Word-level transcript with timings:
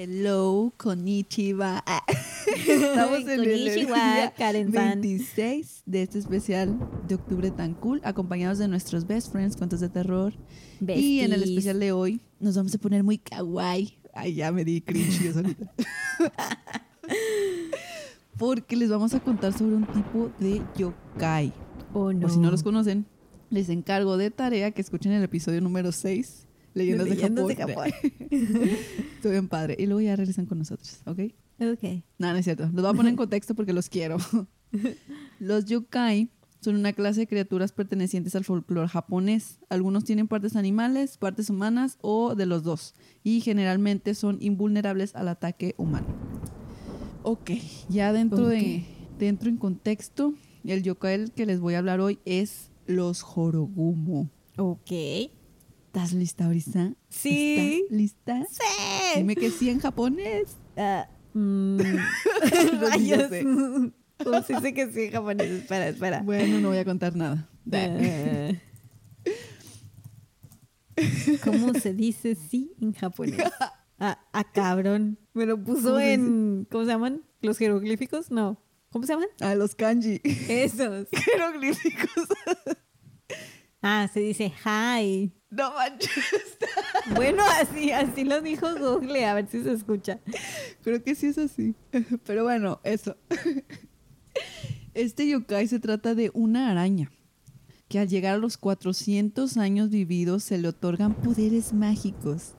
Hello, 0.00 0.72
konnichiwa. 0.76 1.82
Ah. 1.84 2.04
Estamos 2.68 3.18
en 3.22 3.30
el 3.30 3.38
Konnichiwa, 3.38 4.32
Karen-san. 4.38 5.00
26 5.00 5.82
de 5.86 6.02
este 6.02 6.20
especial 6.20 6.78
de 7.08 7.16
octubre 7.16 7.50
tan 7.50 7.74
cool, 7.74 8.00
acompañados 8.04 8.58
de 8.58 8.68
nuestros 8.68 9.08
best 9.08 9.32
friends, 9.32 9.56
cuentos 9.56 9.80
de 9.80 9.88
terror. 9.88 10.34
Y 10.80 11.18
en 11.18 11.32
el 11.32 11.40
Besties. 11.40 11.48
especial 11.48 11.80
de 11.80 11.90
hoy 11.90 12.20
nos 12.38 12.54
vamos 12.54 12.72
a 12.76 12.78
poner 12.78 13.02
muy 13.02 13.18
kawaii. 13.18 13.98
Ay, 14.14 14.34
ya 14.34 14.52
me 14.52 14.64
di 14.64 14.80
cringe 14.82 15.20
yo 15.20 15.32
solita. 15.32 15.68
Porque 18.38 18.76
les 18.76 18.90
vamos 18.90 19.14
a 19.14 19.18
contar 19.18 19.52
sobre 19.52 19.74
un 19.74 19.86
tipo 19.88 20.30
de 20.38 20.62
yokai. 20.76 21.52
Oh, 21.92 22.12
no. 22.12 22.20
Por 22.20 22.30
si 22.30 22.38
no 22.38 22.52
los 22.52 22.62
conocen, 22.62 23.04
les 23.50 23.68
encargo 23.68 24.16
de 24.16 24.30
tarea 24.30 24.70
que 24.70 24.80
escuchen 24.80 25.10
el 25.10 25.24
episodio 25.24 25.60
número 25.60 25.90
6, 25.90 26.46
Leyendas 26.74 27.08
de, 27.08 27.14
Leyendas 27.14 27.46
de 27.46 27.56
Japón. 27.56 27.90
Estoy 29.16 29.30
bien 29.30 29.48
padre. 29.48 29.76
Y 29.78 29.86
luego 29.86 30.00
ya 30.00 30.16
regresan 30.16 30.46
con 30.46 30.58
nosotros, 30.58 31.00
¿ok? 31.06 31.20
Ok. 31.60 32.02
No, 32.18 32.32
no 32.32 32.36
es 32.36 32.44
cierto. 32.44 32.64
Los 32.64 32.82
voy 32.82 32.86
a 32.86 32.94
poner 32.94 33.10
en 33.10 33.16
contexto 33.16 33.54
porque 33.54 33.72
los 33.72 33.88
quiero. 33.88 34.18
Los 35.40 35.64
yokai 35.64 36.30
son 36.60 36.76
una 36.76 36.92
clase 36.92 37.20
de 37.20 37.26
criaturas 37.26 37.72
pertenecientes 37.72 38.34
al 38.36 38.44
folclore 38.44 38.88
japonés. 38.88 39.60
Algunos 39.70 40.04
tienen 40.04 40.28
partes 40.28 40.56
animales, 40.56 41.16
partes 41.16 41.50
humanas 41.50 41.98
o 42.00 42.34
de 42.34 42.46
los 42.46 42.62
dos. 42.62 42.94
Y 43.24 43.40
generalmente 43.40 44.14
son 44.14 44.38
invulnerables 44.40 45.14
al 45.14 45.28
ataque 45.28 45.74
humano. 45.78 46.06
Ok, 47.22 47.52
ya 47.88 48.12
dentro 48.12 48.48
de 48.48 48.84
dentro 49.18 49.48
en 49.48 49.56
contexto, 49.56 50.34
el 50.64 50.82
yokai 50.82 51.30
que 51.30 51.46
les 51.46 51.60
voy 51.60 51.74
a 51.74 51.78
hablar 51.78 52.00
hoy 52.00 52.18
es 52.24 52.70
los 52.86 53.24
Horogumo. 53.24 54.30
Ok. 54.56 54.92
¿Estás 55.98 56.12
lista, 56.12 56.48
Brisa? 56.48 56.92
Sí. 57.08 57.80
¿Estás 57.82 57.98
lista? 57.98 58.46
¡Sí! 58.48 59.16
Dime 59.16 59.34
que 59.34 59.50
sí 59.50 59.68
en 59.68 59.80
japonés. 59.80 60.56
Ah, 60.76 61.08
mm, 61.34 61.80
rayos. 62.80 63.28
¿Cómo 64.22 64.42
se 64.44 64.54
dice 64.54 64.74
que 64.74 64.92
sí 64.92 65.00
en 65.06 65.10
japonés? 65.10 65.50
Espera, 65.50 65.88
espera. 65.88 66.22
Bueno, 66.22 66.60
no 66.60 66.68
voy 66.68 66.78
a 66.78 66.84
contar 66.84 67.16
nada. 67.16 67.50
Ah. 67.72 68.52
¿Cómo 71.44 71.74
se 71.74 71.92
dice 71.92 72.36
sí 72.36 72.72
en 72.80 72.92
japonés? 72.92 73.40
Ah, 73.98 74.24
ah, 74.32 74.44
cabrón. 74.52 75.18
Me 75.34 75.46
lo 75.46 75.60
puso 75.60 75.82
¿Cómo 75.82 75.98
se 75.98 76.12
en. 76.12 76.68
¿Cómo 76.70 76.84
se 76.84 76.90
llaman? 76.92 77.24
¿Los 77.40 77.58
jeroglíficos? 77.58 78.30
No. 78.30 78.62
¿Cómo 78.92 79.04
se 79.04 79.14
llaman? 79.14 79.30
A 79.40 79.56
los 79.56 79.74
kanji. 79.74 80.20
Esos. 80.22 81.08
Jeroglíficos. 81.12 82.28
Ah, 83.82 84.08
se 84.14 84.20
dice 84.20 84.52
hi. 84.64 85.32
No 85.50 85.72
manches. 85.74 86.10
Bueno, 87.14 87.42
así, 87.60 87.90
así 87.90 88.24
lo 88.24 88.42
dijo 88.42 88.66
Google, 88.78 89.24
a 89.24 89.32
ver 89.32 89.48
si 89.48 89.62
se 89.62 89.72
escucha. 89.72 90.20
Creo 90.82 91.02
que 91.02 91.14
sí 91.14 91.28
es 91.28 91.38
así. 91.38 91.74
Pero 92.26 92.44
bueno, 92.44 92.80
eso. 92.84 93.16
Este 94.94 95.28
yokai 95.28 95.66
se 95.68 95.78
trata 95.78 96.14
de 96.14 96.30
una 96.34 96.70
araña 96.70 97.10
que 97.88 97.98
al 98.00 98.08
llegar 98.08 98.34
a 98.34 98.38
los 98.38 98.56
400 98.58 99.56
años 99.56 99.90
vividos 99.90 100.42
se 100.42 100.58
le 100.58 100.68
otorgan 100.68 101.14
poderes 101.14 101.72
mágicos. 101.72 102.54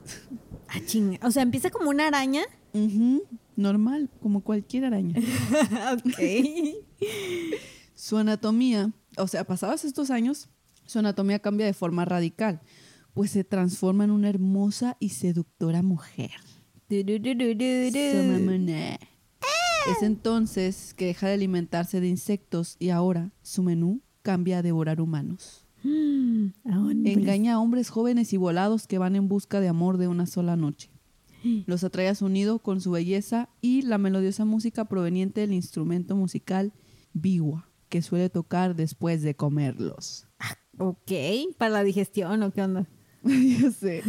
Ah, 0.69 0.79
chinga. 0.85 1.19
O 1.21 1.31
sea, 1.31 1.43
empieza 1.43 1.69
como 1.69 1.89
una 1.89 2.07
araña. 2.07 2.43
Normal, 3.55 4.09
como 4.21 4.41
cualquier 4.41 4.85
araña. 4.85 5.19
ok. 5.93 6.19
Su 7.93 8.17
anatomía, 8.17 8.91
o 9.17 9.27
sea, 9.27 9.43
pasados 9.43 9.83
estos 9.83 10.09
años, 10.09 10.49
su 10.85 10.99
anatomía 10.99 11.39
cambia 11.39 11.65
de 11.65 11.73
forma 11.73 12.05
radical, 12.05 12.61
pues 13.13 13.31
se 13.31 13.43
transforma 13.43 14.03
en 14.03 14.11
una 14.11 14.29
hermosa 14.29 14.97
y 14.99 15.09
seductora 15.09 15.81
mujer. 15.81 16.31
Du, 16.89 17.03
du, 17.03 17.19
du. 17.19 17.35
Es 19.87 20.03
entonces 20.03 20.93
que 20.93 21.05
deja 21.05 21.27
de 21.27 21.33
alimentarse 21.33 22.01
de 22.01 22.07
insectos 22.07 22.75
y 22.79 22.89
ahora 22.89 23.31
su 23.41 23.63
menú 23.63 24.01
cambia 24.21 24.59
a 24.59 24.61
devorar 24.61 25.01
humanos. 25.01 25.65
Mm, 25.83 26.47
a. 26.65 26.91
Engaña 27.05 27.53
a 27.53 27.59
hombres 27.59 27.89
jóvenes 27.89 28.33
y 28.33 28.37
volados 28.37 28.87
que 28.87 28.97
van 28.97 29.15
en 29.15 29.27
busca 29.27 29.59
de 29.59 29.67
amor 29.67 29.97
de 29.97 30.07
una 30.07 30.25
sola 30.25 30.55
noche. 30.55 30.89
Los 31.65 31.83
atrae 31.83 32.09
a 32.09 32.15
su 32.15 32.29
nido 32.29 32.59
con 32.59 32.81
su 32.81 32.91
belleza 32.91 33.49
y 33.61 33.81
la 33.83 33.97
melodiosa 33.97 34.45
música 34.45 34.85
proveniente 34.85 35.41
del 35.41 35.53
instrumento 35.53 36.15
musical 36.15 36.73
biwa, 37.13 37.69
que 37.89 38.01
suele 38.01 38.29
tocar 38.29 38.75
después 38.75 39.21
de 39.21 39.35
comerlos. 39.35 40.27
Ok, 40.77 41.11
para 41.57 41.71
la 41.71 41.83
digestión 41.83 42.41
o 42.43 42.51
qué 42.51 42.61
onda. 42.61 42.87
Ya 43.61 43.71
sé. 43.71 44.03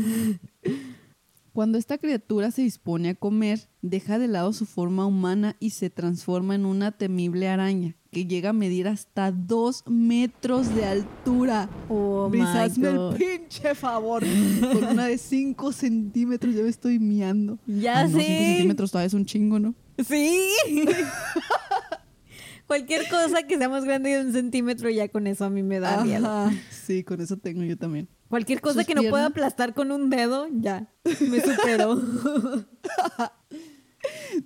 Cuando 1.53 1.78
esta 1.78 1.98
criatura 1.98 2.53
se 2.53 2.62
dispone 2.62 3.10
a 3.10 3.15
comer, 3.15 3.69
deja 3.82 4.19
de 4.19 4.28
lado 4.28 4.53
su 4.53 4.66
forma 4.66 5.04
humana 5.06 5.56
y 5.59 5.71
se 5.71 5.91
transforma 5.91 6.54
en 6.54 6.65
una 6.65 6.93
temible 6.93 7.48
araña 7.48 7.97
que 8.12 8.26
llega 8.26 8.50
a 8.50 8.53
medir 8.53 8.87
hasta 8.87 9.32
dos 9.32 9.84
metros 9.88 10.75
de 10.75 10.84
altura. 10.84 11.69
Oh 11.88 12.31
hazme 12.44 12.88
el 12.88 13.16
pinche 13.16 13.75
favor. 13.75 14.25
Con 14.72 14.84
una 14.84 15.06
de 15.06 15.19
5 15.19 15.72
centímetros 15.72 16.54
ya 16.54 16.62
me 16.62 16.69
estoy 16.69 16.98
miando. 16.98 17.59
Ya 17.66 18.00
Ah, 18.00 18.09
no, 18.09 18.19
sé. 18.19 18.25
5 18.25 18.44
centímetros 18.44 18.91
todavía 18.92 19.06
es 19.09 19.15
un 19.15 19.27
chingo, 19.27 19.59
¿no? 19.59 19.75
Sí. 20.06 20.50
Cualquier 22.66 23.09
cosa 23.09 23.42
que 23.42 23.59
sea 23.59 23.69
más 23.69 23.84
grande 23.84 24.10
de 24.10 24.25
un 24.25 24.32
centímetro, 24.32 24.88
ya 24.91 25.09
con 25.09 25.27
eso 25.27 25.44
a 25.44 25.50
mí 25.50 25.65
me 25.65 25.81
da 25.81 26.04
miedo. 26.04 26.48
Sí, 26.71 27.03
con 27.03 27.21
eso 27.21 27.37
tengo 27.37 27.65
yo 27.65 27.77
también. 27.77 28.09
Cualquier 28.30 28.60
cosa 28.62 28.84
que 28.84 28.94
no 28.94 29.02
pueda 29.10 29.26
aplastar 29.26 29.74
con 29.74 29.91
un 29.92 30.08
dedo, 30.08 30.46
ya, 30.52 30.88
me 31.04 31.41
superó. 31.44 32.00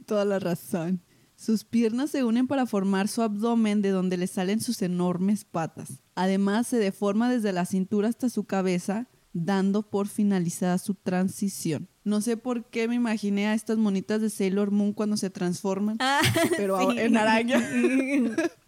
Toda 0.06 0.25
la 0.25 0.39
razón. 0.41 1.03
Sus 1.37 1.65
piernas 1.65 2.11
se 2.11 2.25
unen 2.25 2.47
para 2.47 2.65
formar 2.67 3.09
su 3.09 3.21
abdomen 3.22 3.83
de 3.83 3.91
donde 3.91 4.17
le 4.17 4.27
salen 4.27 4.61
sus 4.61 4.81
enormes 4.83 5.45
patas. 5.45 6.03
Además, 6.15 6.67
se 6.67 6.78
deforma 6.78 7.31
desde 7.31 7.53
la 7.53 7.67
cintura 7.67 8.09
hasta 8.09 8.31
su 8.31 8.45
cabeza, 8.45 9.06
dando 9.34 9.83
por 9.91 10.09
finalizada 10.09 10.78
su 10.78 10.95
transición. 10.95 11.89
No 12.05 12.21
sé 12.22 12.37
por 12.39 12.65
qué 12.71 12.89
me 12.89 12.95
imaginé 12.95 13.49
a 13.49 13.55
estas 13.55 13.77
monitas 13.77 14.21
de 14.22 14.31
Sailor 14.31 14.71
Moon 14.71 14.93
cuando 14.95 15.16
se 15.19 15.28
transforman, 15.28 15.99
Ah, 16.01 16.21
pero 16.56 16.78
sí. 16.78 16.84
ahora 16.84 17.03
en 17.03 17.16
araña. 17.16 17.61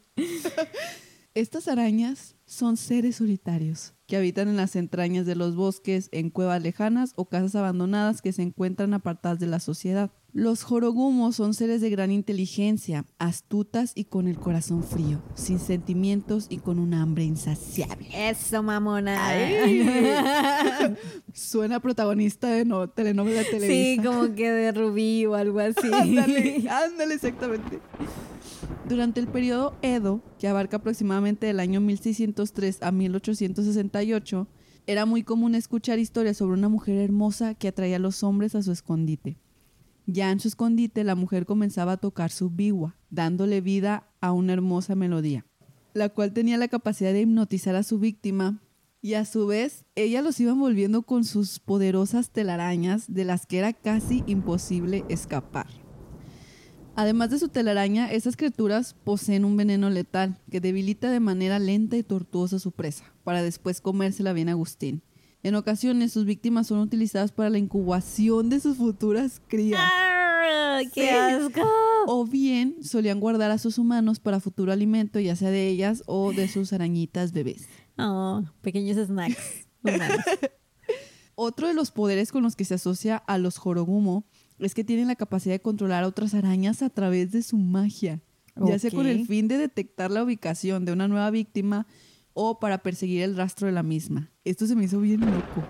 Estas 1.39 1.69
arañas 1.69 2.35
son 2.47 2.77
seres 2.77 3.15
solitarios 3.15 3.95
que 4.09 4.17
habitan 4.17 4.49
en 4.49 4.57
las 4.57 4.75
entrañas 4.75 5.25
de 5.25 5.37
los 5.37 5.55
bosques, 5.55 6.09
en 6.11 6.31
cuevas 6.31 6.61
lejanas 6.61 7.13
o 7.15 7.29
casas 7.29 7.55
abandonadas 7.55 8.23
que 8.23 8.33
se 8.33 8.43
encuentran 8.43 8.93
apartadas 8.93 9.39
de 9.39 9.47
la 9.47 9.61
sociedad. 9.61 10.11
Los 10.33 10.65
jorogumos 10.65 11.37
son 11.37 11.55
seres 11.55 11.81
de 11.81 11.91
gran 11.91 12.11
inteligencia, 12.11 13.05
astutas 13.21 13.93
y 13.95 14.07
con 14.07 14.27
el 14.27 14.37
corazón 14.37 14.83
frío, 14.83 15.23
sin 15.37 15.61
sentimientos 15.61 16.47
y 16.49 16.59
con 16.59 16.81
un 16.81 16.93
hambre 16.93 17.23
insaciable. 17.23 18.09
Eso, 18.13 18.65
mamona. 18.65 19.17
Suena 21.33 21.79
protagonista 21.79 22.49
de 22.49 22.65
no, 22.65 22.89
telenovela 22.91 23.39
de 23.39 23.45
Sí, 23.45 23.51
Televisa. 23.53 24.03
como 24.03 24.35
que 24.35 24.51
de 24.51 24.73
rubí 24.73 25.25
o 25.25 25.37
algo 25.37 25.61
así. 25.61 25.87
Ándale, 25.93 26.69
ándale, 26.69 27.15
exactamente. 27.15 27.79
Durante 28.89 29.21
el 29.21 29.29
periodo 29.29 29.77
Edo, 29.83 30.23
que 30.39 30.49
abarca 30.49 30.79
aproximadamente 30.79 31.47
del 31.47 31.61
año 31.61 31.81
1603 31.81 32.83
a 32.83 32.93
1868, 32.93 34.49
era 34.87 35.05
muy 35.05 35.23
común 35.23 35.55
escuchar 35.55 35.99
historias 35.99 36.39
sobre 36.39 36.55
una 36.55 36.69
mujer 36.69 36.97
hermosa 36.97 37.55
que 37.55 37.69
atraía 37.69 37.97
a 37.97 37.99
los 38.01 38.23
hombres 38.23 38.55
a 38.55 38.63
su 38.63 38.73
escondite. 38.73 39.39
Ya 40.07 40.31
en 40.31 40.41
su 40.41 40.49
escondite, 40.49 41.05
la 41.05 41.15
mujer 41.15 41.45
comenzaba 41.45 41.93
a 41.93 41.97
tocar 41.99 42.31
su 42.31 42.49
biwa, 42.49 42.97
dándole 43.11 43.61
vida 43.61 44.09
a 44.23 44.33
una 44.33 44.55
hermosa 44.55 44.95
melodía, 44.95 45.45
la 45.93 46.09
cual 46.09 46.33
tenía 46.33 46.57
la 46.57 46.69
capacidad 46.69 47.13
de 47.13 47.21
hipnotizar 47.21 47.77
a 47.77 47.83
su 47.83 47.99
víctima 47.99 48.63
y 49.03 49.15
a 49.15 49.27
su 49.27 49.47
vez 49.47 49.85
ella 49.95 50.23
los 50.23 50.41
iba 50.41 50.53
envolviendo 50.53 51.03
con 51.03 51.25
sus 51.25 51.61
poderosas 51.61 52.31
telarañas 52.31 53.13
de 53.13 53.25
las 53.25 53.45
que 53.45 53.59
era 53.59 53.75
casi 53.75 54.25
imposible 54.27 55.05
escapar. 55.11 55.67
Además 57.01 57.31
de 57.31 57.39
su 57.39 57.49
telaraña, 57.49 58.11
estas 58.11 58.37
criaturas 58.37 58.97
poseen 59.05 59.45
un 59.45 59.57
veneno 59.57 59.89
letal 59.89 60.37
que 60.51 60.61
debilita 60.61 61.13
de 61.13 61.21
manera 61.21 61.61
lenta 61.61 61.97
y 61.97 62.03
tortuosa 62.03 62.57
a 62.57 62.59
su 62.59 62.73
presa, 62.73 63.05
para 63.23 63.41
después 63.41 63.81
comérsela 63.81 64.33
bien 64.33 64.49
Agustín. 64.49 65.03
En 65.45 65.55
ocasiones, 65.55 66.13
sus 66.13 66.25
víctimas 66.25 66.67
son 66.67 66.81
utilizadas 66.81 67.31
para 67.31 67.51
la 67.51 67.59
incubación 67.59 68.51
de 68.51 68.59
sus 68.59 68.79
futuras 68.79 69.41
crías. 69.47 69.79
¡Ah, 69.81 70.81
¡Qué 70.93 71.03
Sí. 71.03 71.09
asco! 71.09 71.61
O 72.09 72.27
bien 72.27 72.83
solían 72.83 73.21
guardar 73.21 73.53
a 73.53 73.59
sus 73.59 73.79
humanos 73.79 74.19
para 74.19 74.41
futuro 74.41 74.73
alimento, 74.73 75.21
ya 75.21 75.37
sea 75.37 75.53
de 75.53 75.69
ellas 75.69 76.03
o 76.07 76.33
de 76.33 76.49
sus 76.49 76.73
arañitas 76.73 77.31
bebés. 77.33 77.69
Oh, 78.01 78.43
pequeños 78.61 78.97
snacks. 79.07 79.67
humanos. 79.85 80.19
Otro 81.37 81.69
de 81.69 81.75
los 81.75 81.93
poderes 81.93 82.33
con 82.33 82.43
los 82.43 82.57
que 82.57 82.65
se 82.65 82.75
asocia 82.75 83.17
a 83.17 83.39
los 83.39 83.57
Jorogumo 83.59 84.25
es 84.59 84.75
que 84.75 84.85
tienen 84.85 85.09
la 85.09 85.17
capacidad 85.17 85.55
de 85.55 85.61
controlar 85.61 86.05
a 86.05 86.09
otras 86.09 86.35
arañas 86.35 86.83
a 86.83 86.91
través 86.91 87.33
de 87.33 87.43
su 87.43 87.57
magia, 87.57 88.21
ya 88.57 88.79
sea 88.79 88.91
con 88.91 89.07
el 89.07 89.27
fin 89.27 89.49
de 89.49 89.59
detectar 89.59 90.11
la 90.11 90.23
ubicación 90.23 90.85
de 90.85 90.93
una 90.93 91.09
nueva 91.09 91.31
víctima 91.31 91.87
o 92.35 92.61
para 92.61 92.79
perseguir 92.79 93.23
el 93.23 93.37
rastro 93.37 93.67
de 93.67 93.73
la 93.73 93.83
misma. 93.83 94.31
Esto 94.45 94.67
se 94.67 94.77
me 94.77 94.85
hizo 94.85 95.01
bien 95.01 95.21
loco. 95.21 95.65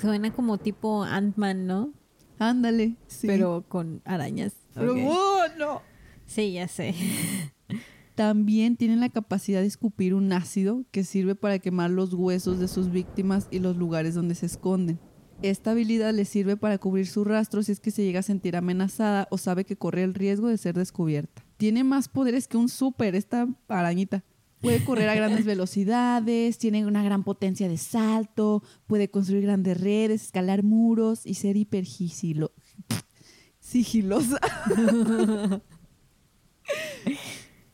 Suena 0.00 0.32
como 0.32 0.58
tipo 0.58 1.04
Ant-Man, 1.04 1.66
¿no? 1.66 1.92
Ándale, 2.38 2.96
sí. 3.06 3.26
pero 3.26 3.64
con 3.68 4.00
arañas. 4.04 4.54
Pero. 4.74 4.94
¡oh, 4.96 5.42
no! 5.58 5.82
Sí, 6.26 6.52
ya 6.52 6.68
sé. 6.68 6.94
También 8.14 8.76
tienen 8.76 9.00
la 9.00 9.10
capacidad 9.10 9.60
de 9.60 9.66
escupir 9.66 10.14
un 10.14 10.32
ácido 10.32 10.84
que 10.90 11.04
sirve 11.04 11.34
para 11.34 11.58
quemar 11.58 11.90
los 11.90 12.14
huesos 12.14 12.58
de 12.58 12.66
sus 12.66 12.90
víctimas 12.90 13.46
y 13.50 13.60
los 13.60 13.76
lugares 13.76 14.14
donde 14.14 14.34
se 14.34 14.46
esconden. 14.46 14.98
Esta 15.42 15.70
habilidad 15.70 16.12
les 16.12 16.28
sirve 16.28 16.56
para 16.56 16.78
cubrir 16.78 17.06
su 17.06 17.22
rastro 17.24 17.62
si 17.62 17.70
es 17.72 17.78
que 17.80 17.92
se 17.92 18.02
llega 18.02 18.20
a 18.20 18.24
sentir 18.24 18.56
amenazada 18.56 19.28
o 19.30 19.38
sabe 19.38 19.64
que 19.64 19.76
corre 19.76 20.02
el 20.02 20.14
riesgo 20.14 20.48
de 20.48 20.58
ser 20.58 20.74
descubierta. 20.74 21.44
Tiene 21.56 21.84
más 21.84 22.08
poderes 22.08 22.48
que 22.48 22.56
un 22.56 22.68
súper 22.68 23.14
esta 23.14 23.46
arañita. 23.68 24.24
Puede 24.60 24.84
correr 24.84 25.08
a 25.08 25.14
grandes 25.14 25.44
velocidades, 25.46 26.58
tiene 26.58 26.84
una 26.86 27.04
gran 27.04 27.22
potencia 27.22 27.68
de 27.68 27.76
salto, 27.76 28.64
puede 28.88 29.08
construir 29.10 29.42
grandes 29.44 29.80
redes, 29.80 30.24
escalar 30.24 30.64
muros 30.64 31.24
y 31.24 31.34
ser 31.34 31.56
hiper 31.56 31.84
sigilo- 31.84 32.50
sigilosa. 33.60 34.40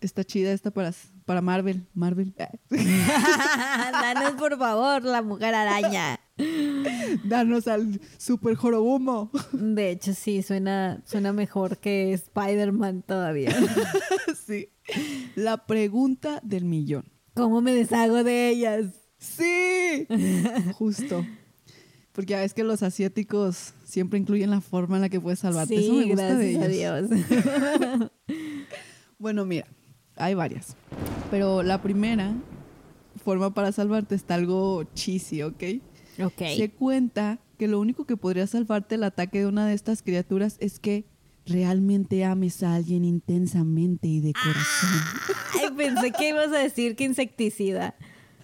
Está 0.02 0.22
chida 0.22 0.52
esta 0.52 0.70
para, 0.70 0.92
para 1.24 1.40
Marvel. 1.40 1.86
Marvel. 1.94 2.34
Danos, 2.70 4.32
por 4.38 4.58
favor, 4.58 5.02
la 5.02 5.22
mujer 5.22 5.54
araña. 5.54 6.20
Danos 7.24 7.68
al 7.68 8.00
super 8.18 8.54
jorobumo. 8.56 9.30
De 9.52 9.90
hecho, 9.90 10.14
sí, 10.14 10.42
suena, 10.42 11.02
suena 11.06 11.32
mejor 11.32 11.78
que 11.78 12.12
Spider-Man 12.12 13.02
todavía. 13.02 13.54
sí. 14.46 14.68
La 15.34 15.66
pregunta 15.66 16.40
del 16.42 16.64
millón. 16.64 17.04
¿Cómo 17.34 17.60
me 17.60 17.74
deshago 17.74 18.24
de 18.24 18.48
ellas? 18.50 18.86
Sí. 19.18 20.06
Justo. 20.74 21.24
Porque 22.12 22.32
ya 22.32 22.40
ves 22.40 22.54
que 22.54 22.62
los 22.62 22.82
asiáticos 22.82 23.74
siempre 23.84 24.18
incluyen 24.18 24.50
la 24.50 24.60
forma 24.60 24.96
en 24.96 25.02
la 25.02 25.08
que 25.08 25.20
puedes 25.20 25.40
salvarte. 25.40 25.76
Sí, 25.76 25.84
Eso 25.84 25.94
me 25.94 26.04
gusta 26.06 26.34
de 26.36 26.52
gracias 26.52 26.62
a 26.62 26.98
ellos. 26.98 27.10
Dios. 27.10 28.10
Bueno, 29.16 29.46
mira, 29.46 29.66
hay 30.16 30.34
varias. 30.34 30.76
Pero 31.30 31.62
la 31.62 31.80
primera 31.80 32.34
forma 33.24 33.54
para 33.54 33.72
salvarte 33.72 34.14
está 34.14 34.34
algo 34.34 34.84
cheesy, 34.94 35.42
¿ok? 35.42 35.62
Ok. 36.22 36.42
Se 36.56 36.70
cuenta 36.70 37.38
que 37.58 37.68
lo 37.68 37.80
único 37.80 38.04
que 38.04 38.16
podría 38.16 38.46
salvarte 38.46 38.94
del 38.94 39.04
ataque 39.04 39.40
de 39.40 39.46
una 39.46 39.66
de 39.66 39.74
estas 39.74 40.02
criaturas 40.02 40.56
es 40.60 40.78
que 40.78 41.04
realmente 41.46 42.24
ames 42.24 42.62
a 42.62 42.74
alguien 42.74 43.04
intensamente 43.04 44.08
y 44.08 44.20
de 44.20 44.32
corazón. 44.32 45.00
Ay, 45.60 45.70
pensé 45.76 46.12
que 46.12 46.28
ibas 46.30 46.48
a 46.48 46.58
decir 46.58 46.96
que 46.96 47.04
insecticida. 47.04 47.94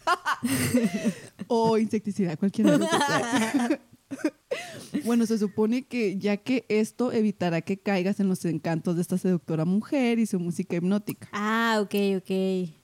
O 1.52 1.76
insecticida, 1.78 2.36
cualquiera. 2.36 2.78
Bueno, 5.04 5.24
se 5.26 5.38
supone 5.38 5.86
que 5.86 6.18
ya 6.18 6.36
que 6.36 6.64
esto 6.68 7.12
evitará 7.12 7.60
que 7.62 7.78
caigas 7.78 8.18
en 8.20 8.28
los 8.28 8.44
encantos 8.44 8.96
de 8.96 9.02
esta 9.02 9.16
seductora 9.18 9.64
mujer 9.64 10.18
y 10.18 10.26
su 10.26 10.38
música 10.40 10.76
hipnótica. 10.76 11.28
Ah, 11.32 11.78
ok, 11.82 11.94
ok. 12.18 12.30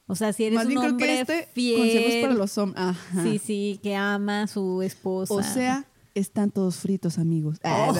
O 0.06 0.14
sea, 0.14 0.32
si 0.32 0.44
eres 0.44 0.56
Más 0.56 0.66
un 0.66 0.74
creo 0.74 0.90
hombre 0.90 1.06
que 1.06 1.20
este 1.20 1.48
fiel. 1.52 1.78
consejo 1.78 2.08
es 2.08 2.22
para 2.22 2.34
los 2.34 2.58
hombres. 2.58 2.84
Ajá. 2.86 3.22
Sí, 3.24 3.38
sí, 3.38 3.80
que 3.82 3.96
ama 3.96 4.42
a 4.42 4.46
su 4.46 4.82
esposa. 4.82 5.34
O 5.34 5.42
sea, 5.42 5.84
están 6.14 6.50
todos 6.52 6.76
fritos, 6.76 7.18
amigos. 7.18 7.58
Ah, 7.64 7.92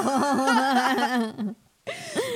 Oh. 0.00 1.54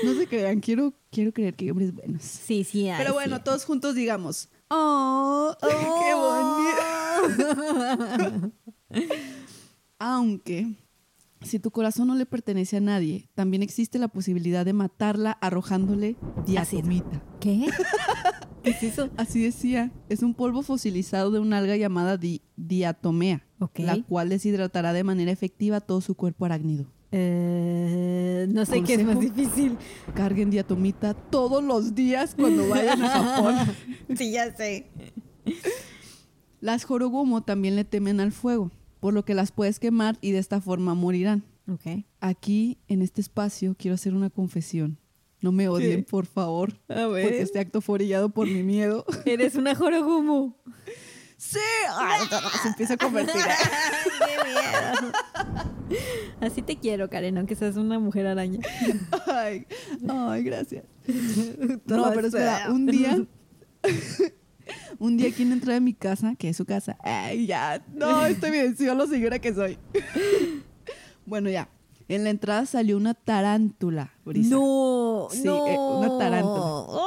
No 0.02 0.14
se 0.14 0.26
crean, 0.26 0.60
quiero, 0.60 0.94
quiero 1.10 1.30
creer 1.30 1.54
que 1.54 1.66
hay 1.66 1.70
hombres 1.70 1.92
buenos. 1.94 2.22
sí, 2.22 2.64
sí. 2.64 2.88
ay, 2.88 2.96
Pero 2.98 3.12
bueno, 3.12 3.36
sí. 3.36 3.42
todos 3.44 3.66
juntos 3.66 3.94
digamos. 3.94 4.48
¡Oh! 4.70 5.54
¡Qué 5.60 6.14
bonito! 7.44 8.52
Aunque, 10.04 10.66
si 11.43 11.60
tu 11.60 11.70
corazón 11.70 12.08
no 12.08 12.16
le 12.16 12.26
pertenece 12.26 12.78
a 12.78 12.81
nadie, 12.81 13.28
también 13.37 13.62
existe 13.62 14.00
la 14.00 14.08
posibilidad 14.08 14.64
de 14.64 14.72
matarla 14.72 15.31
arrojándole 15.31 16.16
diatomita. 16.44 17.22
¿Qué? 17.38 17.69
¿Qué 18.64 18.70
es 18.70 18.82
eso? 18.82 19.10
Así 19.16 19.44
decía, 19.44 19.93
es 20.08 20.25
un 20.25 20.34
polvo 20.34 20.62
fosilizado 20.62 21.31
de 21.31 21.38
una 21.38 21.58
alga 21.58 21.76
llamada 21.76 22.16
di- 22.16 22.43
diatomea, 22.56 23.46
la 23.76 24.02
cual 24.02 24.28
deshidratará 24.28 24.93
de 24.93 25.04
manera 25.04 25.31
efectiva 25.31 25.81
todo 25.81 26.00
su 26.00 26.16
cuerpo 26.16 26.46
arácnido. 26.46 26.87
Eh, 27.12 28.46
no 28.50 28.64
sé 28.66 28.82
qué 28.82 28.94
es 28.94 29.04
más 29.04 29.20
difícil. 29.20 29.76
Carguen 30.14 30.50
diatomita 30.50 31.14
todos 31.14 31.62
los 31.62 31.94
días 31.94 32.34
cuando 32.34 32.69
vayan 32.69 33.02
a 33.04 33.08
Japón. 33.08 33.54
Sí, 34.16 34.32
ya 34.32 34.52
sé. 34.56 34.90
Las 36.60 36.84
jorogumo 36.84 37.43
también 37.43 37.76
le 37.76 37.84
temen 37.84 38.19
al 38.20 38.32
fuego, 38.32 38.70
por 39.02 39.14
lo 39.14 39.25
que 39.25 39.34
las 39.34 39.50
puedes 39.50 39.81
quemar 39.81 40.16
y 40.20 40.31
de 40.31 40.38
esta 40.38 40.60
forma 40.60 40.94
morirán. 40.94 41.43
Ok. 41.69 42.04
Aquí, 42.20 42.78
en 42.87 43.02
este 43.02 43.20
espacio, 43.20 43.75
quiero 43.76 43.96
hacer 43.96 44.14
una 44.14 44.31
confesión. 44.31 44.96
No 45.40 45.50
me 45.50 45.69
odien, 45.69 46.04
¿Qué? 46.04 46.08
por 46.08 46.25
favor, 46.25 46.75
A 46.88 47.08
porque 47.08 47.43
este 47.43 47.58
acto 47.58 47.81
fue 47.81 47.94
orillado 47.94 48.28
por 48.28 48.46
mi 48.46 48.62
miedo. 48.62 49.04
Eres 49.26 49.56
una 49.56 49.75
jorogumo. 49.75 50.56
¡Sí! 51.37 51.58
Ay, 51.99 52.28
no, 52.31 52.49
se 52.62 52.69
empieza 52.69 52.94
a 52.94 52.96
convertir. 52.96 53.43
¡Qué 54.20 54.49
miedo! 54.49 55.12
Así 56.40 56.62
te 56.62 56.76
quiero, 56.76 57.10
Karen, 57.10 57.38
aunque 57.38 57.56
seas 57.56 57.75
una 57.75 57.99
mujer 57.99 58.28
araña. 58.28 58.60
Ay, 59.26 59.66
ay, 60.08 60.44
gracias. 60.44 60.84
No, 61.87 62.08
pero 62.14 62.28
espera, 62.28 62.69
un 62.70 62.87
día... 62.87 63.26
Un 64.98 65.16
día 65.16 65.30
quien 65.32 65.52
entró 65.52 65.72
en 65.72 65.84
mi 65.84 65.94
casa, 65.94 66.34
que 66.38 66.48
es 66.50 66.56
su 66.56 66.64
casa. 66.64 66.96
Ay, 67.02 67.46
ya. 67.46 67.84
No, 67.94 68.24
estoy 68.26 68.50
bien, 68.50 68.76
sí, 68.76 68.86
lo 68.86 69.06
señora 69.06 69.38
que 69.38 69.54
soy. 69.54 69.78
Bueno, 71.24 71.48
ya. 71.50 71.69
En 72.08 72.24
la 72.24 72.30
entrada 72.30 72.66
salió 72.66 72.96
una 72.96 73.14
tarántula. 73.14 74.12
Brisa. 74.24 74.50
No, 74.50 75.28
Sí, 75.30 75.42
no. 75.44 75.66
eh, 75.69 75.78
una 75.78 76.19
tarántula. 76.19 77.02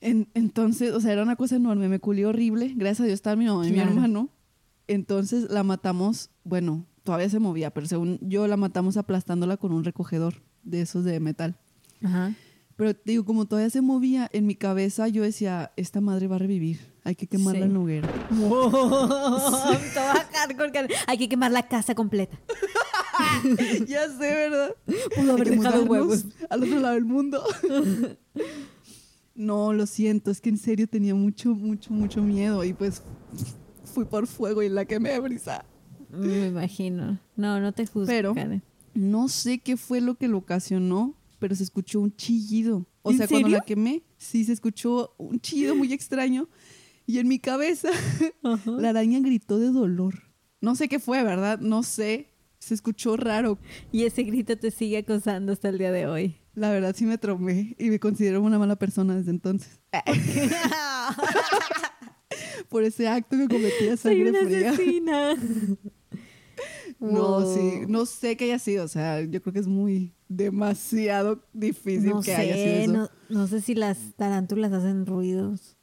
En- 0.00 0.28
entonces, 0.34 0.92
o 0.92 1.00
sea, 1.00 1.12
era 1.12 1.22
una 1.22 1.36
cosa 1.36 1.56
enorme, 1.56 1.88
me 1.88 1.98
culió 2.00 2.28
horrible. 2.30 2.72
Gracias 2.76 3.00
a 3.00 3.04
Dios 3.04 3.14
estaba 3.14 3.36
mi 3.36 3.46
mamá 3.46 3.64
y 3.66 3.70
mi 3.70 3.74
Claro. 3.76 3.90
hermano. 3.90 4.28
Entonces 4.86 5.50
la 5.50 5.62
matamos, 5.62 6.30
bueno, 6.44 6.84
todavía 7.04 7.28
se 7.28 7.38
movía, 7.38 7.70
pero 7.70 7.86
según 7.86 8.18
yo 8.22 8.46
la 8.48 8.56
matamos 8.56 8.96
aplastándola 8.96 9.56
con 9.56 9.72
un 9.72 9.84
recogedor 9.84 10.34
de 10.62 10.80
esos 10.82 11.04
de 11.04 11.20
metal. 11.20 11.56
Ajá. 12.02 12.32
Pero 12.78 12.94
te 12.94 13.10
digo, 13.10 13.24
como 13.24 13.44
todavía 13.44 13.70
se 13.70 13.80
movía, 13.82 14.30
en 14.32 14.46
mi 14.46 14.54
cabeza 14.54 15.08
yo 15.08 15.24
decía, 15.24 15.72
esta 15.76 16.00
madre 16.00 16.28
va 16.28 16.36
a 16.36 16.38
revivir, 16.38 16.78
hay 17.02 17.16
que 17.16 17.26
quemarla 17.26 17.58
Sí. 17.62 17.66
en 17.66 17.74
la 17.74 17.80
hoguera. 17.80 18.08
Hay 21.06 21.18
que 21.18 21.28
quemar 21.28 21.50
la 21.52 21.66
casa 21.66 21.94
completa. 21.94 22.38
ya 23.86 24.08
sé, 24.08 24.18
¿verdad? 24.18 24.74
Pudo 25.16 25.32
haber 25.32 25.50
dejado 25.50 25.84
huevos. 25.84 26.24
Al 26.48 26.62
otro 26.62 26.78
lado 26.80 26.94
del 26.94 27.04
mundo. 27.04 27.42
no, 29.34 29.72
lo 29.72 29.86
siento, 29.86 30.30
es 30.30 30.40
que 30.40 30.48
en 30.50 30.58
serio 30.58 30.86
tenía 30.88 31.14
mucho, 31.14 31.54
mucho, 31.54 31.92
mucho 31.92 32.22
miedo 32.22 32.64
y 32.64 32.72
pues 32.74 33.02
fui 33.84 34.04
por 34.04 34.26
fuego 34.26 34.62
y 34.62 34.68
la 34.68 34.84
quemé, 34.84 35.18
brisa. 35.20 35.64
Me 36.10 36.46
imagino. 36.46 37.18
No, 37.36 37.60
no 37.60 37.72
te 37.72 37.86
juzgo, 37.86 38.06
Pero- 38.06 38.34
Karen. 38.34 38.62
No 38.94 39.28
sé 39.28 39.58
qué 39.58 39.76
fue 39.76 40.00
lo 40.00 40.16
que 40.16 40.26
lo 40.26 40.38
ocasionó, 40.38 41.14
pero 41.38 41.54
se 41.54 41.64
escuchó 41.64 42.00
un 42.00 42.14
chillido. 42.14 42.86
O 43.02 43.10
¿En 43.10 43.18
sea, 43.18 43.28
cuando 43.28 43.48
la 43.48 43.60
quemé, 43.60 44.02
sí 44.16 44.44
se 44.44 44.52
escuchó 44.52 45.14
un 45.18 45.40
chillido 45.40 45.74
muy 45.74 45.92
extraño. 45.92 46.48
Y 47.06 47.18
en 47.18 47.28
mi 47.28 47.38
cabeza, 47.38 47.88
Ajá. 48.42 48.70
la 48.72 48.90
araña 48.90 49.20
gritó 49.20 49.58
de 49.58 49.70
dolor. 49.70 50.22
No 50.60 50.74
sé 50.74 50.88
qué 50.88 50.98
fue, 50.98 51.22
¿verdad? 51.22 51.60
No 51.60 51.82
sé. 51.82 52.34
Se 52.58 52.74
escuchó 52.74 53.16
raro. 53.16 53.58
Y 53.92 54.04
ese 54.04 54.24
grito 54.24 54.56
te 54.58 54.70
sigue 54.70 54.98
acosando 54.98 55.52
hasta 55.52 55.68
el 55.68 55.78
día 55.78 55.92
de 55.92 56.06
hoy. 56.06 56.36
La 56.54 56.70
verdad 56.72 56.94
sí 56.96 57.06
me 57.06 57.16
traumé 57.16 57.76
y 57.78 57.88
me 57.88 58.00
considero 58.00 58.42
una 58.42 58.58
mala 58.58 58.76
persona 58.76 59.14
desde 59.14 59.30
entonces. 59.30 59.80
Por 62.68 62.82
ese 62.82 63.08
acto 63.08 63.36
que 63.36 63.46
cometí 63.48 63.88
a 63.88 63.96
Soy 63.96 64.16
sangre 64.16 64.30
una 64.30 64.44
fría. 64.44 64.70
asesina. 64.72 65.34
No, 67.00 67.54
sí, 67.54 67.82
no 67.86 68.06
sé 68.06 68.36
qué 68.36 68.46
haya 68.46 68.58
sido. 68.58 68.84
O 68.84 68.88
sea, 68.88 69.20
yo 69.22 69.40
creo 69.40 69.52
que 69.52 69.60
es 69.60 69.68
muy 69.68 70.12
demasiado 70.28 71.42
difícil 71.52 72.10
No 72.10 72.20
que 72.22 72.34
haya 72.34 72.54
sido 72.54 72.66
sé, 72.66 72.82
eso. 72.84 72.92
no, 72.92 73.10
no 73.28 73.46
sé 73.46 73.60
si 73.60 73.74
las 73.74 73.98
tarántulas 74.16 74.72
hacen 74.72 75.06
ruidos. 75.06 75.76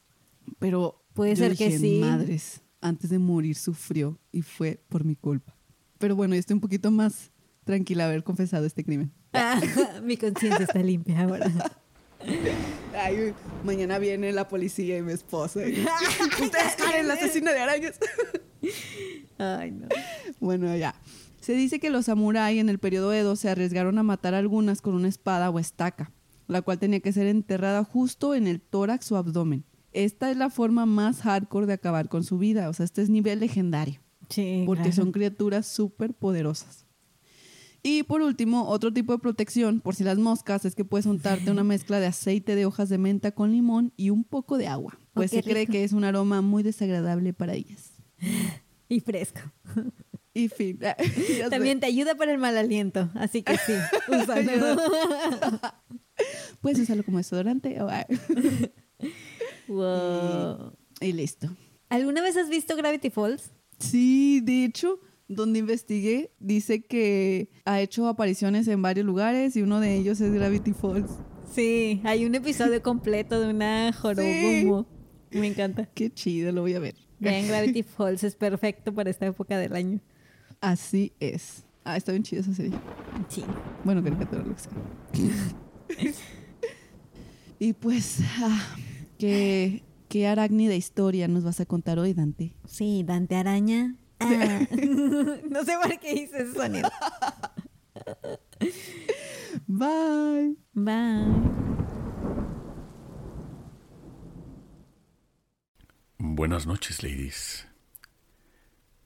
Pero 0.59 1.03
Puede 1.13 1.35
yo 1.35 1.45
ser 1.45 1.57
que 1.57 1.65
dije, 1.67 1.79
sí. 1.79 1.99
Madres, 1.99 2.61
antes 2.81 3.09
de 3.09 3.19
morir 3.19 3.55
sufrió 3.55 4.19
y 4.31 4.41
fue 4.41 4.79
por 4.89 5.03
mi 5.03 5.15
culpa. 5.15 5.55
Pero 5.97 6.15
bueno, 6.15 6.35
yo 6.35 6.39
estoy 6.39 6.53
un 6.55 6.61
poquito 6.61 6.91
más 6.91 7.31
tranquila 7.63 8.05
haber 8.05 8.23
confesado 8.23 8.65
este 8.65 8.83
crimen. 8.83 9.11
Ah, 9.33 9.59
mi 10.03 10.17
conciencia 10.17 10.65
está 10.65 10.79
limpia 10.79 11.21
ahora. 11.23 11.51
Ay, 12.97 13.33
mañana 13.63 13.99
viene 13.99 14.31
la 14.31 14.47
policía 14.47 14.97
y 14.97 15.01
mi 15.01 15.11
esposa. 15.11 15.67
y- 15.67 15.83
Ustedes 16.41 16.75
Karen, 16.77 17.07
la 17.07 17.15
asesina 17.15 17.51
de 17.51 17.59
arañas. 17.59 17.99
Ay, 19.37 19.71
no. 19.71 19.87
Bueno, 20.39 20.75
ya. 20.75 20.95
Se 21.45 21.53
dice 21.53 21.79
que 21.79 21.91
los 21.91 22.05
samurái 22.05 22.57
en 22.57 22.69
el 22.69 22.79
periodo 22.79 23.13
Edo 23.13 23.35
se 23.35 23.49
arriesgaron 23.49 23.99
a 23.99 24.03
matar 24.03 24.33
a 24.33 24.39
algunas 24.39 24.81
con 24.81 24.95
una 24.95 25.07
espada 25.07 25.51
o 25.51 25.59
estaca, 25.59 26.11
la 26.47 26.63
cual 26.63 26.79
tenía 26.79 27.01
que 27.01 27.13
ser 27.13 27.27
enterrada 27.27 27.83
justo 27.83 28.33
en 28.33 28.47
el 28.47 28.59
tórax 28.61 29.11
o 29.11 29.17
abdomen. 29.17 29.63
Esta 29.93 30.31
es 30.31 30.37
la 30.37 30.49
forma 30.49 30.87
más 30.87 31.21
hardcore 31.21 31.67
de 31.67 31.73
acabar 31.73 32.09
con 32.09 32.23
su 32.23 32.39
vida, 32.39 32.67
o 32.67 32.73
sea, 32.73 32.83
este 32.83 33.03
es 33.03 33.11
nivel 33.11 33.41
legendario, 33.41 34.01
Sí, 34.27 34.63
porque 34.65 34.85
claro. 34.85 34.95
son 34.95 35.11
criaturas 35.11 35.67
súper 35.67 36.15
poderosas. 36.15 36.87
Y 37.83 38.01
por 38.01 38.23
último, 38.23 38.67
otro 38.67 38.91
tipo 38.91 39.13
de 39.13 39.19
protección 39.19 39.81
por 39.81 39.93
si 39.93 40.03
las 40.03 40.17
moscas 40.17 40.65
es 40.65 40.73
que 40.73 40.83
puedes 40.83 41.05
untarte 41.05 41.51
una 41.51 41.63
mezcla 41.75 41.99
de 41.99 42.07
aceite 42.07 42.55
de 42.55 42.65
hojas 42.65 42.89
de 42.89 42.97
menta 42.97 43.33
con 43.33 43.51
limón 43.51 43.93
y 43.97 44.09
un 44.09 44.23
poco 44.23 44.57
de 44.57 44.65
agua, 44.65 44.97
pues 45.13 45.31
Oh, 45.31 45.35
se 45.35 45.43
cree 45.43 45.61
rico. 45.61 45.73
que 45.73 45.83
es 45.83 45.93
un 45.93 46.05
aroma 46.05 46.41
muy 46.41 46.63
desagradable 46.63 47.33
para 47.33 47.53
ellas. 47.53 47.91
Y 48.87 48.99
fresco. 48.99 49.39
Y 50.35 50.49
fin. 50.49 50.77
También 51.49 51.79
te 51.79 51.85
ayuda 51.87 52.13
para 52.15 52.31
el 52.33 52.37
mal 52.37 52.55
aliento, 52.57 53.09
así 53.15 53.41
que 53.41 53.57
sí, 53.57 53.73
úsalo. 54.09 54.75
Puedes 56.61 56.77
usarlo 56.79 57.03
como 57.03 57.17
desodorante 57.17 57.81
o- 57.81 57.89
wow. 59.67 60.73
y 61.01 61.13
listo. 61.13 61.49
¿Alguna 61.89 62.21
vez 62.21 62.35
has 62.37 62.49
visto 62.49 62.75
Gravity 62.75 63.09
Falls? 63.09 63.51
Sí, 63.79 64.41
de 64.43 64.65
hecho, 64.65 64.99
donde 65.27 65.59
investigué, 65.59 66.31
dice 66.39 66.83
que 66.83 67.49
ha 67.65 67.81
hecho 67.81 68.07
apariciones 68.07 68.67
en 68.67 68.81
varios 68.81 69.05
lugares 69.05 69.55
y 69.55 69.61
uno 69.61 69.79
de 69.79 69.95
ellos 69.95 70.19
es 70.21 70.33
Gravity 70.33 70.73
Falls. 70.73 71.11
Sí, 71.53 72.01
hay 72.03 72.25
un 72.25 72.35
episodio 72.35 72.81
completo 72.81 73.39
de 73.39 73.49
una 73.49 73.93
jorobomo. 73.93 74.85
Me 75.31 75.47
encanta. 75.47 75.85
Qué 75.93 76.11
chido, 76.13 76.51
lo 76.51 76.61
voy 76.61 76.73
a 76.73 76.79
ver. 76.79 76.95
Vean 77.19 77.47
Gravity 77.47 77.83
Falls, 77.83 78.23
es 78.23 78.35
perfecto 78.35 78.93
para 78.93 79.09
esta 79.09 79.25
época 79.25 79.57
del 79.57 79.73
año. 79.75 80.01
Así 80.65 81.13
es. 81.19 81.63
Ah, 81.84 81.95
está 81.95 82.12
bien 82.12 82.24
chida 82.24 82.39
esa 82.39 82.51
serie. 82.51 82.74
Sí. 83.29 83.43
Bueno, 83.84 84.03
caricatura, 84.03 84.43
lo 84.43 84.55
que 84.55 84.62
sea. 84.62 84.72
y 87.60 87.74
pues, 87.74 88.22
ah, 88.39 88.75
¿qué, 89.19 89.84
¿qué 90.10 90.25
arácnida 90.25 90.74
historia 90.74 91.27
nos 91.27 91.43
vas 91.43 91.60
a 91.60 91.67
contar 91.67 92.00
hoy, 92.00 92.15
Dante? 92.15 92.55
Sí, 92.65 93.03
Dante 93.03 93.36
Araña. 93.36 93.95
Ah. 94.19 94.62
no 95.51 95.63
sé 95.63 95.74
por 95.79 96.00
qué 96.00 96.13
hice 96.13 96.41
ese 96.41 96.53
sonido. 96.55 96.89
Bye. 99.67 100.55
Bye. 100.74 101.25
Buenas 106.17 106.65
noches, 106.65 107.03
ladies. 107.03 107.67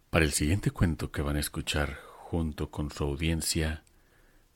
Para 0.09 0.25
el 0.25 0.31
siguiente 0.31 0.71
cuento 0.71 1.11
que 1.11 1.21
van 1.21 1.35
a 1.35 1.39
escuchar 1.39 1.99
junto 2.17 2.71
con 2.71 2.89
su 2.89 3.03
audiencia, 3.03 3.83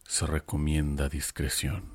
se 0.04 0.26
recomienda 0.26 1.10
discreción. 1.10 1.94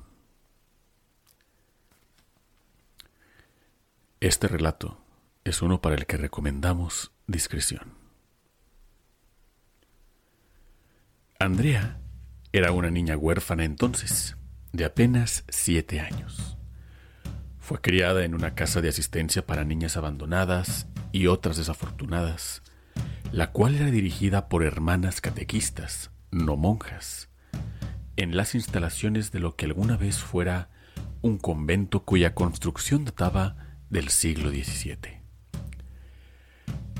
Este 4.21 4.47
relato 4.47 5.01
es 5.43 5.61
uno 5.61 5.81
para 5.81 5.95
el 5.95 6.05
que 6.05 6.15
recomendamos 6.15 7.11
discreción. 7.27 7.93
Andrea 11.37 11.99
era 12.53 12.71
una 12.71 12.89
niña 12.89 13.17
huérfana 13.17 13.65
entonces, 13.65 14.37
de 14.71 14.85
apenas 14.85 15.43
siete 15.49 15.99
años. 15.99 16.57
Fue 17.59 17.81
criada 17.81 18.23
en 18.23 18.35
una 18.35 18.55
casa 18.55 18.79
de 18.79 18.89
asistencia 18.89 19.45
para 19.45 19.65
niñas 19.65 19.97
abandonadas 19.97 20.87
y 21.11 21.27
otras 21.27 21.57
desafortunadas, 21.57 22.63
la 23.31 23.51
cual 23.51 23.75
era 23.75 23.91
dirigida 23.91 24.49
por 24.49 24.63
hermanas 24.63 25.21
catequistas, 25.21 26.11
no 26.31 26.57
monjas, 26.57 27.29
en 28.15 28.35
las 28.35 28.55
instalaciones 28.55 29.31
de 29.31 29.39
lo 29.39 29.55
que 29.55 29.65
alguna 29.65 29.97
vez 29.97 30.17
fuera 30.17 30.69
un 31.21 31.37
convento 31.37 32.03
cuya 32.05 32.33
construcción 32.33 33.05
databa 33.05 33.77
del 33.89 34.09
siglo 34.09 34.49
XVII. 34.49 35.19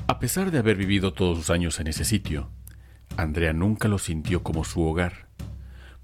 A 0.07 0.19
pesar 0.19 0.51
de 0.51 0.59
haber 0.59 0.77
vivido 0.77 1.13
todos 1.13 1.37
sus 1.37 1.49
años 1.49 1.79
en 1.79 1.87
ese 1.87 2.05
sitio, 2.05 2.51
Andrea 3.17 3.53
nunca 3.53 3.87
lo 3.87 3.97
sintió 3.97 4.43
como 4.43 4.63
su 4.63 4.81
hogar, 4.83 5.29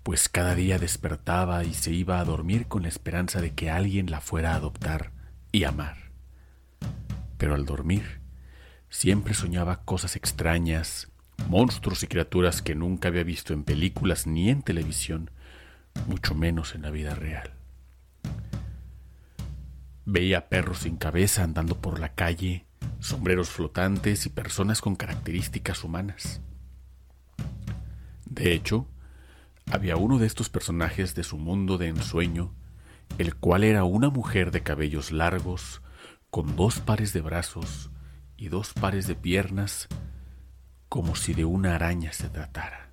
pues 0.04 0.30
cada 0.30 0.56
día 0.56 0.80
despertaba 0.80 1.64
y 1.64 1.74
se 1.74 1.92
iba 1.92 2.20
a 2.20 2.26
dormir 2.26 2.68
con 2.68 2.84
la 2.84 2.90
esperanza 2.90 3.42
de 3.42 3.54
que 3.54 3.70
alguien 3.70 4.10
la 4.12 4.22
fuera 4.22 4.54
a 4.54 4.56
adoptar 4.56 5.12
y 5.52 5.64
amar. 5.64 6.12
Pero 7.38 7.56
al 7.56 7.66
dormir, 7.66 8.25
siempre 8.96 9.34
soñaba 9.34 9.82
cosas 9.84 10.16
extrañas, 10.16 11.10
monstruos 11.50 12.02
y 12.04 12.08
criaturas 12.08 12.62
que 12.62 12.76
nunca 12.76 13.10
había 13.10 13.24
visto 13.24 13.52
en 13.52 13.66
películas 13.66 14.26
ni 14.26 14.50
en 14.50 14.62
televisión, 14.62 15.32
mucho 16.08 16.34
menos 16.34 16.76
en 16.76 16.84
la 16.84 16.92
vida 16.92 17.14
real. 17.14 17.52
Veía 20.06 20.48
perros 20.48 20.80
sin 20.80 20.96
cabeza 20.96 21.44
andando 21.44 21.76
por 21.82 22.00
la 22.00 22.14
calle, 22.16 22.66
sombreros 23.02 23.50
flotantes 23.50 24.26
y 24.28 24.30
personas 24.30 24.80
con 24.80 24.96
características 24.96 25.84
humanas. 25.84 26.40
De 28.26 28.54
hecho, 28.54 28.88
había 29.70 29.98
uno 29.98 30.20
de 30.20 30.28
estos 30.28 30.48
personajes 30.48 31.16
de 31.16 31.24
su 31.24 31.38
mundo 31.38 31.78
de 31.78 31.90
ensueño, 31.90 32.54
el 33.18 33.36
cual 33.36 33.66
era 33.66 33.84
una 33.84 34.10
mujer 34.10 34.52
de 34.52 34.64
cabellos 34.64 35.12
largos, 35.12 35.82
con 36.30 36.56
dos 36.56 36.80
pares 36.80 37.12
de 37.12 37.20
brazos 37.20 37.92
y 38.38 38.50
dos 38.50 38.74
pares 38.74 39.08
de 39.08 39.16
piernas, 39.16 39.88
como 40.90 41.16
si 41.16 41.34
de 41.34 41.46
una 41.46 41.76
araña 41.76 42.12
se 42.14 42.30
tratara. 42.30 42.90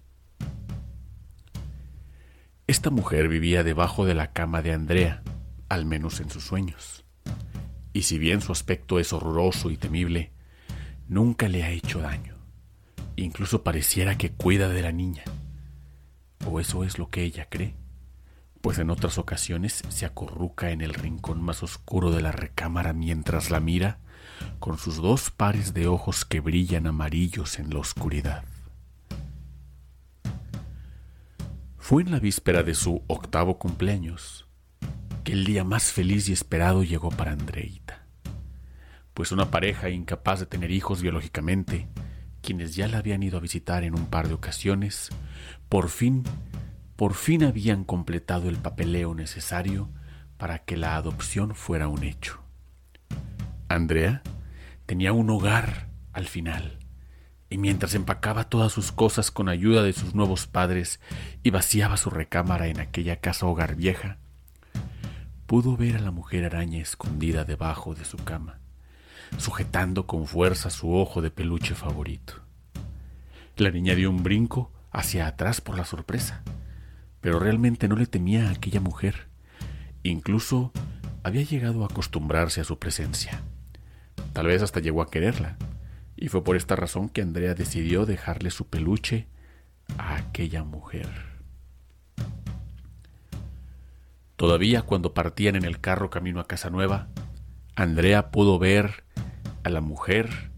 Esta 2.66 2.90
mujer 2.90 3.28
vivía 3.28 3.64
debajo 3.64 4.04
de 4.04 4.14
la 4.14 4.32
cama 4.32 4.62
de 4.62 4.72
Andrea, 4.72 5.22
al 5.68 5.84
menos 5.84 6.20
en 6.20 6.30
sus 6.30 6.44
sueños. 6.44 7.04
Y 7.92 8.02
si 8.02 8.18
bien 8.18 8.40
su 8.40 8.52
aspecto 8.52 8.99
es 8.99 9.12
horroroso 9.12 9.70
y 9.70 9.76
temible, 9.76 10.32
nunca 11.08 11.49
le 11.49 11.64
ha 11.64 11.70
hecho 11.70 12.00
daño. 12.00 12.37
Incluso 13.16 13.62
pareciera 13.62 14.16
que 14.16 14.32
cuida 14.32 14.68
de 14.68 14.82
la 14.82 14.92
niña. 14.92 15.25
O 16.46 16.61
eso 16.61 16.84
es 16.84 16.99
lo 16.99 17.08
que 17.08 17.22
ella 17.22 17.49
cree, 17.50 17.75
pues 18.62 18.78
en 18.78 18.90
otras 18.90 19.18
ocasiones 19.18 19.82
se 19.88 20.06
acurruca 20.06 20.70
en 20.70 20.80
el 20.80 20.94
rincón 20.94 21.42
más 21.42 21.62
oscuro 21.62 22.11
de 22.11 22.22
la 22.22 22.32
recámara 22.32 22.92
mientras 22.92 23.50
la 23.50 23.61
mira 23.61 23.99
con 24.58 24.78
sus 24.78 24.96
dos 24.96 25.30
pares 25.30 25.75
de 25.75 25.87
ojos 25.87 26.25
que 26.25 26.40
brillan 26.40 26.87
amarillos 26.87 27.58
en 27.58 27.70
la 27.70 27.80
oscuridad. 27.80 28.44
Fue 31.78 32.02
en 32.02 32.12
la 32.12 32.20
víspera 32.20 32.62
de 32.62 32.75
su 32.75 33.02
octavo 33.08 33.58
cumpleaños 33.58 34.46
que 35.25 35.32
el 35.32 35.44
día 35.44 35.64
más 35.64 35.92
feliz 35.92 36.28
y 36.28 36.32
esperado 36.32 36.82
llegó 36.82 37.11
para 37.11 37.32
Andreita, 37.32 38.06
pues 39.14 39.32
una 39.32 39.50
pareja 39.50 39.88
incapaz 39.90 40.40
de 40.40 40.46
tener 40.46 40.70
hijos 40.70 41.02
biológicamente, 41.02 41.88
quienes 42.40 42.75
ya 42.75 42.88
la 42.88 42.99
habían 42.99 43.22
ido 43.22 43.38
a 43.38 43.40
visitar 43.40 43.84
en 43.84 43.94
un 43.94 44.06
par 44.06 44.28
de 44.28 44.34
ocasiones, 44.34 45.11
por 45.68 45.88
fin, 45.88 46.25
por 46.96 47.14
fin 47.14 47.44
habían 47.44 47.84
completado 47.84 48.49
el 48.49 48.56
papeleo 48.56 49.14
necesario 49.14 49.88
para 50.38 50.58
que 50.61 50.76
la 50.76 50.96
adopción 50.96 51.54
fuera 51.54 51.88
un 51.88 52.02
hecho. 52.04 52.41
Andrea 53.75 54.23
tenía 54.87 55.12
un 55.12 55.31
hogar 55.31 55.88
al 56.12 56.26
final, 56.26 56.79
y 57.49 57.59
mientras 57.59 57.95
empacaba 57.95 58.49
todas 58.49 58.73
sus 58.73 58.93
cosas 58.93 59.31
con 59.31 59.49
ayuda 59.49 59.83
de 59.83 59.93
sus 59.93 60.14
nuevos 60.14 60.47
padres 60.47 61.00
y 61.43 61.50
vaciaba 61.50 61.97
su 61.97 62.11
recámara 62.11 62.69
en 62.69 62.81
aquella 62.81 63.17
casa 63.17 63.47
hogar 63.47 63.76
vieja, 63.76 64.19
pudo 65.47 65.76
ver 65.76 65.97
a 65.97 66.00
la 66.00 66.11
mujer 66.11 66.45
araña 66.45 66.81
escondida 66.81 67.45
debajo 67.45 67.95
de 67.95 68.05
su 68.05 68.17
cama, 68.17 68.61
sujetando 69.37 70.07
con 70.07 70.26
fuerza 70.26 70.71
su 70.71 70.95
ojo 70.95 71.21
de 71.21 71.31
peluche 71.31 71.75
favorito. 71.75 72.35
La 73.57 73.71
niña 73.71 73.95
dio 73.95 74.09
un 74.09 74.23
brinco 74.23 74.73
hacia 74.91 75.26
atrás 75.26 75.61
por 75.61 75.76
la 75.76 75.85
sorpresa, 75.85 76.43
pero 77.21 77.38
realmente 77.38 77.87
no 77.87 77.97
le 77.97 78.07
temía 78.07 78.49
a 78.49 78.52
aquella 78.52 78.81
mujer. 78.81 79.29
Incluso 80.02 80.73
había 81.23 81.43
llegado 81.43 81.83
a 81.83 81.87
acostumbrarse 81.87 82.61
a 82.61 82.64
su 82.64 82.79
presencia. 82.79 83.43
Tal 84.32 84.46
vez 84.46 84.62
hasta 84.62 84.80
llegó 84.80 85.02
a 85.02 85.10
quererla, 85.10 85.56
y 86.16 86.28
fue 86.28 86.44
por 86.44 86.56
esta 86.56 86.76
razón 86.76 87.08
que 87.08 87.22
Andrea 87.22 87.54
decidió 87.54 88.06
dejarle 88.06 88.50
su 88.50 88.68
peluche 88.68 89.26
a 89.98 90.16
aquella 90.16 90.64
mujer. 90.64 91.08
Todavía 94.36 94.82
cuando 94.82 95.14
partían 95.14 95.56
en 95.56 95.64
el 95.64 95.80
carro 95.80 96.10
camino 96.10 96.40
a 96.40 96.46
Casa 96.46 96.70
Nueva, 96.70 97.08
Andrea 97.76 98.30
pudo 98.30 98.58
ver 98.58 99.04
a 99.64 99.68
la 99.68 99.80
mujer 99.80 100.50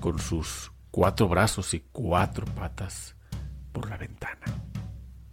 con 0.00 0.18
sus 0.18 0.72
cuatro 0.90 1.28
brazos 1.28 1.74
y 1.74 1.80
cuatro 1.92 2.46
patas 2.46 3.16
por 3.72 3.90
la 3.90 3.96
ventana, 3.96 4.46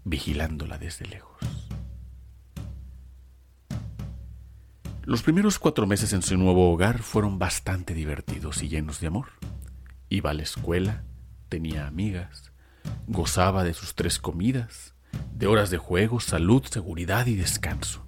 vigilándola 0.03 0.77
desde 0.77 1.05
lejos. 1.05 1.52
Los 5.05 5.21
primeros 5.21 5.59
cuatro 5.59 5.85
meses 5.85 6.13
en 6.13 6.21
su 6.21 6.37
nuevo 6.37 6.71
hogar 6.71 6.99
fueron 7.03 7.37
bastante 7.37 7.93
divertidos 7.93 8.63
y 8.63 8.69
llenos 8.69 9.01
de 9.01 9.07
amor. 9.07 9.31
Iba 10.07 10.29
a 10.29 10.33
la 10.33 10.43
escuela, 10.43 11.03
tenía 11.49 11.87
amigas, 11.87 12.53
gozaba 13.07 13.65
de 13.65 13.73
sus 13.73 13.95
tres 13.95 14.17
comidas, 14.17 14.95
de 15.33 15.47
horas 15.47 15.69
de 15.71 15.77
juego, 15.77 16.21
salud, 16.21 16.63
seguridad 16.63 17.25
y 17.27 17.35
descanso. 17.35 18.07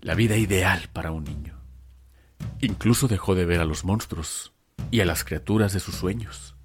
La 0.00 0.14
vida 0.14 0.38
ideal 0.38 0.88
para 0.94 1.12
un 1.12 1.24
niño. 1.24 1.60
Incluso 2.62 3.06
dejó 3.06 3.34
de 3.34 3.44
ver 3.44 3.60
a 3.60 3.66
los 3.66 3.84
monstruos 3.84 4.54
y 4.90 5.00
a 5.00 5.04
las 5.04 5.24
criaturas 5.24 5.74
de 5.74 5.80
sus 5.80 5.94
sueños, 5.94 6.56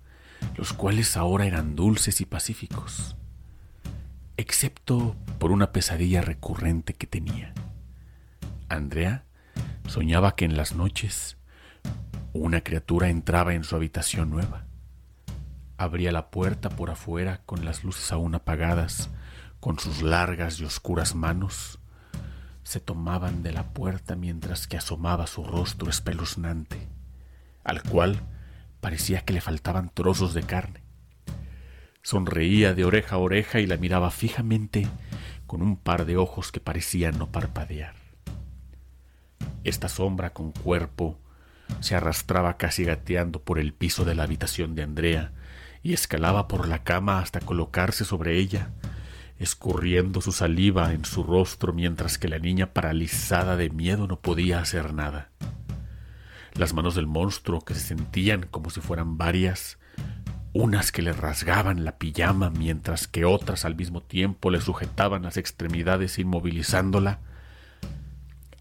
los 0.56 0.72
cuales 0.72 1.18
ahora 1.18 1.46
eran 1.46 1.76
dulces 1.76 2.22
y 2.22 2.26
pacíficos, 2.26 3.18
excepto 4.38 5.18
por 5.38 5.52
una 5.52 5.74
pesadilla 5.74 6.22
recurrente 6.22 6.94
que 6.94 7.08
tenía. 7.08 7.54
Andrea 8.70 9.26
soñaba 9.88 10.36
que 10.36 10.46
en 10.46 10.56
las 10.56 10.76
noches 10.76 11.38
una 12.34 12.62
criatura 12.62 13.10
entraba 13.10 13.54
en 13.54 13.64
su 13.64 13.76
habitación 13.76 14.30
nueva. 14.30 14.66
Abría 15.78 16.12
la 16.12 16.30
puerta 16.30 16.70
por 16.70 16.92
afuera 16.92 17.42
con 17.46 17.66
las 17.66 17.84
luces 17.84 18.12
aún 18.12 18.36
apagadas, 18.36 19.10
con 19.60 19.80
sus 19.80 20.02
largas 20.02 20.60
y 20.60 20.66
oscuras 20.66 21.16
manos. 21.16 21.80
Se 22.64 22.80
tomaban 22.80 23.42
de 23.42 23.52
la 23.52 23.64
puerta 23.74 24.16
mientras 24.16 24.68
que 24.68 24.78
asomaba 24.78 25.26
su 25.26 25.44
rostro 25.44 25.90
espeluznante, 25.90 26.88
al 27.64 27.82
cual 27.82 28.22
parecía 28.80 29.22
que 29.22 29.34
le 29.34 29.42
faltaban 29.42 29.90
trozos 29.90 30.34
de 30.34 30.44
carne. 30.44 30.84
Sonreía 32.04 32.74
de 32.74 32.86
oreja 32.86 33.16
a 33.16 33.20
oreja 33.20 33.60
y 33.60 33.66
la 33.66 33.78
miraba 33.78 34.12
fijamente 34.12 34.88
con 35.48 35.62
un 35.62 35.78
par 35.78 36.06
de 36.06 36.16
ojos 36.18 36.52
que 36.52 36.60
parecían 36.60 37.18
no 37.18 37.32
parpadear. 37.32 37.99
Esta 39.64 39.90
sombra 39.90 40.32
con 40.32 40.52
cuerpo 40.52 41.20
se 41.80 41.96
arrastraba 41.96 42.58
casi 42.58 42.84
gateando 42.84 43.42
por 43.42 43.60
el 43.60 43.74
piso 43.74 44.06
de 44.06 44.16
la 44.16 44.24
habitación 44.24 44.76
de 44.76 44.84
Andrea 44.84 45.32
y 45.84 45.94
escalaba 45.94 46.48
por 46.48 46.68
la 46.68 46.84
cama 46.84 47.20
hasta 47.20 47.40
colocarse 47.40 48.06
sobre 48.06 48.38
ella, 48.38 48.72
escurriendo 49.38 50.22
su 50.22 50.32
saliva 50.32 50.94
en 50.94 51.06
su 51.06 51.24
rostro 51.24 51.74
mientras 51.74 52.18
que 52.18 52.28
la 52.28 52.40
niña 52.40 52.74
paralizada 52.74 53.56
de 53.56 53.70
miedo 53.70 54.08
no 54.08 54.20
podía 54.20 54.60
hacer 54.60 54.94
nada. 54.94 55.30
Las 56.54 56.74
manos 56.74 56.96
del 56.96 57.08
monstruo, 57.08 57.62
que 57.62 57.74
se 57.74 57.80
sentían 57.80 58.46
como 58.50 58.70
si 58.70 58.82
fueran 58.82 59.18
varias, 59.18 59.78
unas 60.52 60.92
que 60.92 61.02
le 61.02 61.14
rasgaban 61.14 61.86
la 61.86 61.98
pijama 61.98 62.50
mientras 62.50 63.08
que 63.08 63.24
otras 63.24 63.66
al 63.66 63.76
mismo 63.76 64.02
tiempo 64.02 64.50
le 64.50 64.60
sujetaban 64.60 65.24
las 65.24 65.38
extremidades 65.38 66.20
inmovilizándola, 66.20 67.20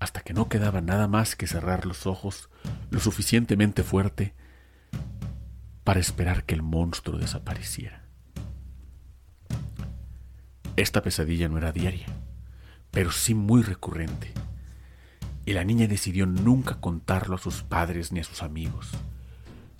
hasta 0.00 0.20
que 0.20 0.32
no 0.32 0.48
quedaba 0.48 0.80
nada 0.80 1.08
más 1.08 1.36
que 1.36 1.46
cerrar 1.46 1.86
los 1.86 2.06
ojos 2.06 2.50
lo 2.90 3.00
suficientemente 3.00 3.82
fuerte 3.82 4.34
para 5.84 6.00
esperar 6.00 6.44
que 6.44 6.54
el 6.54 6.62
monstruo 6.62 7.18
desapareciera. 7.18 8.04
Esta 10.76 11.02
pesadilla 11.02 11.48
no 11.48 11.58
era 11.58 11.72
diaria, 11.72 12.06
pero 12.90 13.10
sí 13.10 13.34
muy 13.34 13.62
recurrente, 13.62 14.32
y 15.44 15.54
la 15.54 15.64
niña 15.64 15.88
decidió 15.88 16.26
nunca 16.26 16.74
contarlo 16.74 17.36
a 17.36 17.38
sus 17.38 17.62
padres 17.62 18.12
ni 18.12 18.20
a 18.20 18.24
sus 18.24 18.42
amigos, 18.42 18.90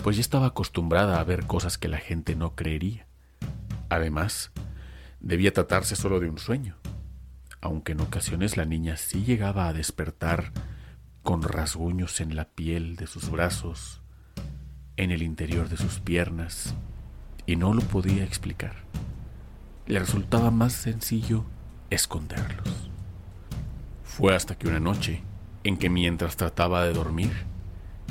pues 0.03 0.17
ya 0.17 0.21
estaba 0.21 0.47
acostumbrada 0.47 1.21
a 1.21 1.25
ver 1.25 1.47
cosas 1.47 1.79
que 1.79 1.89
la 1.89 1.99
gente 1.99 2.35
no 2.35 2.55
creería. 2.55 3.07
Además, 3.91 4.51
debía 5.21 5.53
tratarse 5.53 5.95
solo 5.95 6.21
de 6.21 6.31
un 6.31 6.39
sueño, 6.39 6.77
aunque 7.61 7.93
en 7.93 8.00
ocasiones 8.00 8.57
la 8.57 8.65
niña 8.65 8.97
sí 8.97 9.25
llegaba 9.25 9.69
a 9.69 9.73
despertar 9.73 10.53
con 11.23 11.43
rasguños 11.43 12.21
en 12.21 12.37
la 12.37 12.47
piel 12.47 12.97
de 12.97 13.07
sus 13.07 13.31
brazos, 13.31 14.00
en 14.97 15.11
el 15.11 15.23
interior 15.23 15.69
de 15.69 15.76
sus 15.76 16.00
piernas, 16.00 16.75
y 17.47 17.56
no 17.56 17.75
lo 17.75 17.82
podía 17.82 18.25
explicar. 18.25 18.76
Le 19.87 19.99
resultaba 19.99 20.50
más 20.50 20.73
sencillo 20.73 21.45
esconderlos. 21.91 22.91
Fue 24.04 24.35
hasta 24.35 24.56
que 24.56 24.69
una 24.69 24.80
noche, 24.80 25.23
en 25.65 25.76
que 25.76 25.91
mientras 25.91 26.37
trataba 26.37 26.85
de 26.85 26.93
dormir, 26.93 27.32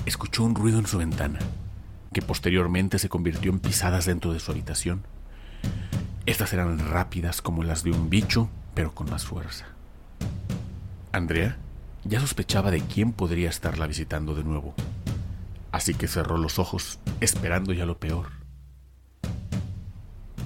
escuchó 0.06 0.43
un 0.43 0.56
ruido 0.56 0.80
en 0.80 0.88
su 0.88 0.98
ventana, 0.98 1.39
que 2.13 2.21
posteriormente 2.21 3.00
se 3.00 3.10
convirtió 3.10 3.52
en 3.52 3.60
pisadas 3.60 4.06
dentro 4.06 4.34
de 4.34 4.39
su 4.39 4.52
habitación. 4.52 5.04
Estas 6.26 6.54
eran 6.54 6.80
rápidas 6.80 7.41
como 7.41 7.63
las 7.63 7.84
de 7.84 7.91
un 7.91 8.10
bicho 8.10 8.50
pero 8.78 8.94
con 8.94 9.10
más 9.10 9.26
fuerza. 9.26 9.66
Andrea 11.12 11.58
ya 12.04 12.20
sospechaba 12.20 12.70
de 12.70 12.82
quién 12.82 13.12
podría 13.12 13.50
estarla 13.50 13.88
visitando 13.88 14.36
de 14.36 14.44
nuevo, 14.44 14.76
así 15.72 15.96
que 15.96 16.08
cerró 16.08 16.38
los 16.38 16.60
ojos 16.60 17.00
esperando 17.20 17.74
ya 17.74 17.88
lo 17.88 17.98
peor. 17.98 18.28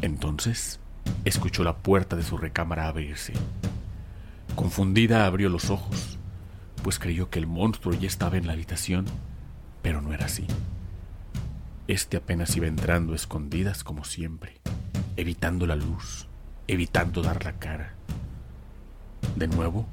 Entonces 0.01 0.79
escuchó 1.25 1.65
la 1.65 1.75
puerta 1.75 2.15
de 2.15 2.23
su 2.23 2.37
recámara 2.37 2.87
abrirse. 2.87 3.33
Confundida 4.55 5.25
abrió 5.25 5.49
los 5.49 5.69
ojos, 5.69 6.17
pues 6.83 6.99
creyó 6.99 7.29
que 7.29 7.39
el 7.39 7.47
monstruo 7.47 7.93
ya 7.95 8.07
estaba 8.07 8.37
en 8.37 8.47
la 8.47 8.53
habitación, 8.53 9.07
pero 9.81 10.01
no 10.01 10.13
era 10.13 10.27
así. 10.27 10.47
Este 11.89 12.15
apenas 12.15 12.55
iba 12.55 12.67
entrando 12.67 13.13
escondidas 13.13 13.83
como 13.83 14.05
siempre, 14.05 14.61
evitando 15.17 15.67
la 15.67 15.75
luz, 15.75 16.29
evitando 16.71 17.21
dar 17.21 17.43
la 17.43 17.53
cara. 17.53 17.93
De 19.35 19.47
nuevo, 19.47 19.85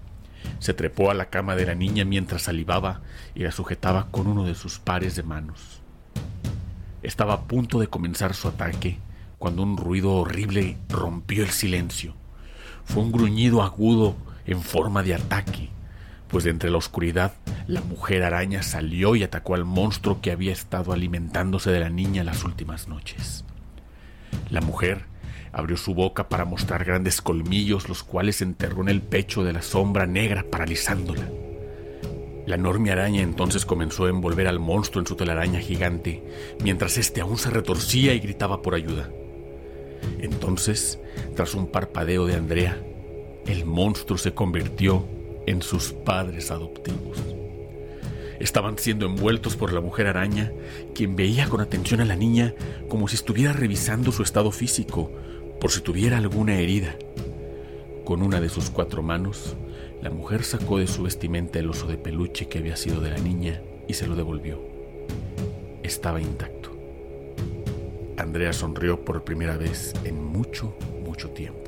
se 0.61 0.75
trepó 0.75 1.11
a 1.11 1.15
la 1.15 1.27
cama 1.27 1.57
de 1.57 1.67
la 1.67 1.75
niña 1.75 2.05
mientras 2.05 2.43
salivaba 2.43 3.01
y 3.35 3.43
la 3.43 3.51
sujetaba 3.51 4.07
con 4.11 4.29
uno 4.29 4.45
de 4.45 4.55
sus 4.55 4.79
pares 4.79 5.17
de 5.17 5.25
manos. 5.25 5.81
Estaba 7.03 7.35
a 7.35 7.41
punto 7.43 7.81
de 7.81 7.89
comenzar 7.89 8.35
su 8.35 8.47
ataque 8.47 8.99
cuando 9.39 9.63
un 9.63 9.77
ruido 9.77 10.13
horrible 10.13 10.77
rompió 10.89 11.43
el 11.43 11.51
silencio. 11.51 12.15
Fue 12.85 13.03
un 13.03 13.11
gruñido 13.11 13.63
agudo 13.63 14.17
en 14.47 14.63
forma 14.63 15.03
de 15.03 15.15
ataque, 15.15 15.71
pues 16.29 16.45
de 16.45 16.51
entre 16.51 16.71
la 16.71 16.79
oscuridad 16.79 17.33
la 17.67 17.81
mujer 17.81 18.23
araña 18.23 18.63
salió 18.63 19.17
y 19.17 19.25
atacó 19.25 19.55
al 19.55 19.65
monstruo 19.65 20.21
que 20.21 20.31
había 20.31 20.53
estado 20.53 20.93
alimentándose 20.93 21.71
de 21.71 21.81
la 21.81 21.91
niña 21.91 22.25
las 22.25 22.45
últimas 22.45 22.87
noches. 22.89 23.45
La 24.49 24.61
mujer 24.61 25.05
Abrió 25.53 25.77
su 25.77 25.95
boca 25.95 26.29
para 26.29 26.45
mostrar 26.45 26.85
grandes 26.85 27.23
colmillos, 27.23 27.89
los 27.89 28.03
cuales 28.03 28.43
enterró 28.43 28.83
en 28.83 28.89
el 28.89 29.03
pecho 29.03 29.45
de 29.45 29.53
la 29.53 29.63
sombra 29.63 30.07
negra, 30.07 30.45
paralizándola. 30.51 31.29
La 32.47 32.55
enorme 32.55 32.91
araña 32.91 33.23
entonces 33.23 33.67
comenzó 33.67 34.07
a 34.07 34.09
envolver 34.09 34.49
al 34.49 34.59
monstruo 34.59 35.03
en 35.03 35.07
su 35.07 35.17
telaraña 35.17 35.61
gigante, 35.61 36.23
mientras 36.63 36.97
éste 36.97 37.21
aún 37.21 37.37
se 37.37 37.51
retorcía 37.51 38.15
y 38.15 38.21
gritaba 38.21 38.63
por 38.63 38.75
ayuda. 38.75 39.11
Entonces, 40.19 40.99
tras 41.37 41.55
un 41.55 41.67
parpadeo 41.67 42.27
de 42.27 42.35
Andrea, 42.35 42.81
el 43.47 43.65
monstruo 43.65 44.19
se 44.19 44.33
convirtió 44.33 45.07
en 45.47 45.63
sus 45.63 45.93
padres 45.93 46.51
adoptivos. 46.51 47.19
Estaban 48.41 48.79
siendo 48.79 49.07
envueltos 49.07 49.57
por 49.57 49.73
la 49.73 49.81
mujer 49.81 50.07
araña, 50.07 50.53
quien 50.95 51.17
veía 51.17 51.49
con 51.49 51.61
atención 51.61 52.01
a 52.01 52.05
la 52.05 52.17
niña 52.17 52.55
como 52.89 53.09
si 53.09 53.17
estuviera 53.17 53.53
revisando 53.53 54.13
su 54.13 54.23
estado 54.23 54.53
físico, 54.53 55.11
por 55.61 55.73
si 55.73 55.81
tuviera 55.81 56.19
alguna 56.19 56.59
herida. 56.59 56.97
Con 58.05 58.23
una 58.23 58.41
de 58.41 58.49
sus 58.49 58.71
cuatro 58.71 59.03
manos, 59.03 59.57
la 60.03 60.11
mujer 60.11 60.45
sacó 60.45 60.79
de 60.79 60.87
su 60.87 61.03
vestimenta 61.03 61.59
el 61.59 61.69
oso 61.69 61.87
de 61.87 61.99
peluche 61.99 62.49
que 62.49 62.59
había 62.59 62.77
sido 62.77 63.01
de 63.01 63.11
la 63.11 63.19
niña 63.19 63.61
y 63.89 63.95
se 63.95 64.07
lo 64.07 64.15
devolvió. 64.15 64.61
Estaba 65.83 66.21
intacto. 66.21 66.71
Andrea 68.17 68.53
sonrió 68.53 69.05
por 69.05 69.25
primera 69.25 69.57
vez 69.57 69.95
en 70.05 70.23
mucho, 70.23 70.75
mucho 71.05 71.31
tiempo. 71.31 71.59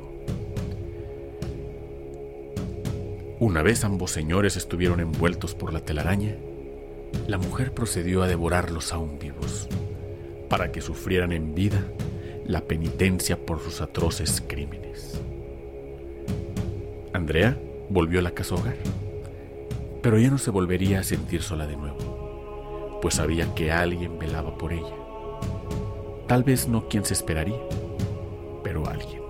Una 3.39 3.63
vez 3.63 3.83
ambos 3.83 4.11
señores 4.11 4.55
estuvieron 4.55 4.99
envueltos 4.99 5.55
por 5.55 5.73
la 5.73 5.81
telaraña, 5.81 6.37
la 7.27 7.37
mujer 7.37 7.73
procedió 7.73 8.21
a 8.21 8.27
devorarlos 8.27 8.93
aún 8.93 9.17
vivos, 9.19 9.67
para 10.47 10.71
que 10.71 10.81
sufrieran 10.81 11.31
en 11.31 11.55
vida 11.55 11.83
la 12.51 12.61
penitencia 12.61 13.37
por 13.37 13.61
sus 13.61 13.79
atroces 13.79 14.43
crímenes. 14.45 15.21
Andrea 17.13 17.57
volvió 17.89 18.19
a 18.19 18.23
la 18.23 18.31
casa 18.31 18.55
hogar, 18.55 18.75
pero 20.01 20.19
ya 20.19 20.29
no 20.29 20.37
se 20.37 20.51
volvería 20.51 20.99
a 20.99 21.03
sentir 21.03 21.43
sola 21.43 21.65
de 21.65 21.77
nuevo, 21.77 22.99
pues 23.01 23.15
sabía 23.15 23.55
que 23.55 23.71
alguien 23.71 24.19
velaba 24.19 24.57
por 24.57 24.73
ella. 24.73 24.95
Tal 26.27 26.43
vez 26.43 26.67
no 26.67 26.89
quien 26.89 27.05
se 27.05 27.13
esperaría, 27.13 27.59
pero 28.63 28.85
alguien. 28.85 29.20